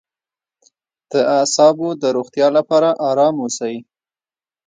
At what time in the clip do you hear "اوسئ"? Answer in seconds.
3.43-3.75